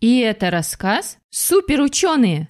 [0.00, 2.48] И это рассказ «Суперученые».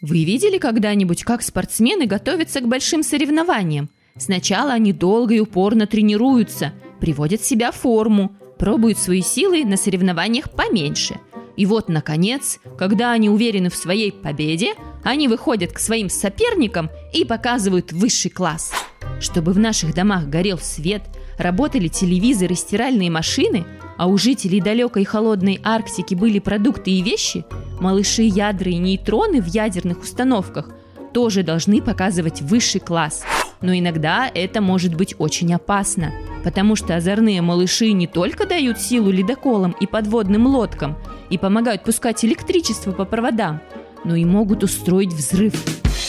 [0.00, 3.90] Вы видели когда-нибудь, как спортсмены готовятся к большим соревнованиям?
[4.16, 10.50] Сначала они долго и упорно тренируются, приводят себя в форму, пробуют свои силы на соревнованиях
[10.50, 11.20] поменьше.
[11.58, 17.26] И вот, наконец, когда они уверены в своей победе, они выходят к своим соперникам и
[17.26, 18.72] показывают высший класс.
[19.20, 21.02] Чтобы в наших домах горел свет,
[21.38, 23.64] работали телевизоры, стиральные машины,
[23.96, 27.44] а у жителей далекой холодной Арктики были продукты и вещи,
[27.80, 30.70] малыши ядра и нейтроны в ядерных установках
[31.12, 33.24] тоже должны показывать высший класс.
[33.60, 36.12] Но иногда это может быть очень опасно,
[36.44, 40.96] потому что озорные малыши не только дают силу ледоколам и подводным лодкам
[41.28, 43.60] и помогают пускать электричество по проводам,
[44.04, 45.54] но и могут устроить взрыв.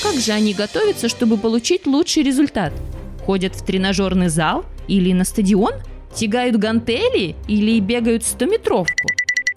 [0.04, 2.72] Как же они готовятся, чтобы получить лучший результат?
[3.26, 5.74] Ходят в тренажерный зал или на стадион?
[6.14, 9.08] Тягают гантели или бегают стометровку?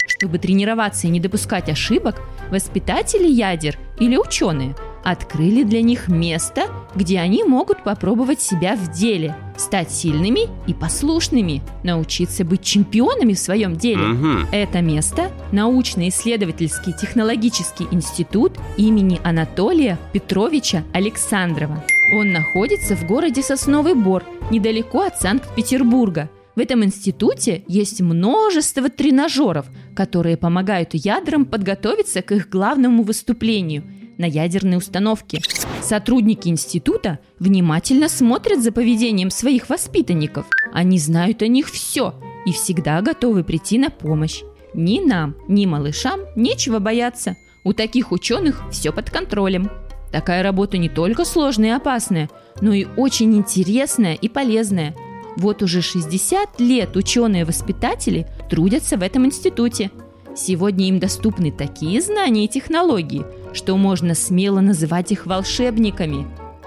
[0.06, 7.18] Чтобы тренироваться и не допускать ошибок, воспитатели ядер или ученые открыли для них место, где
[7.18, 13.76] они могут попробовать себя в деле, стать сильными и послушными, научиться быть чемпионами в своем
[13.76, 14.02] деле.
[14.06, 14.46] Мгм.
[14.52, 21.82] Это место– научно-исследовательский технологический институт имени Анатолия Петровича Александрова.
[22.12, 26.30] Он находится в городе Сосновый Бор, недалеко от Санкт-Петербурга.
[26.54, 33.84] В этом институте есть множество тренажеров, которые помогают ядрам подготовиться к их главному выступлению–
[34.18, 35.40] на ядерной установке.
[35.82, 40.46] Сотрудники института внимательно смотрят за поведением своих воспитанников.
[40.72, 42.14] Они знают о них все
[42.46, 44.42] и всегда готовы прийти на помощь.
[44.74, 47.36] Ни нам, ни малышам нечего бояться.
[47.64, 49.70] У таких ученых все под контролем.
[50.12, 52.28] Такая работа не только сложная и опасная,
[52.60, 54.94] но и очень интересная и полезная.
[55.36, 59.90] Вот уже 60 лет ученые-воспитатели трудятся в этом институте.
[60.36, 63.24] Сегодня им доступны такие знания и технологии,
[63.54, 66.26] что можно смело называть их волшебниками.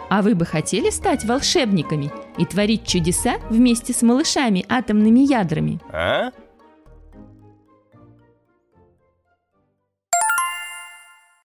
[0.10, 5.80] А вы бы хотели стать волшебниками и творить чудеса вместе с малышами атомными ядрами?
[5.92, 6.32] А?